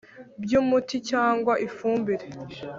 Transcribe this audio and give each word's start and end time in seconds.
By 0.43 0.53
Umuti 0.61 0.95
Cyangwa 1.09 1.53
Ifumbire 1.67 2.25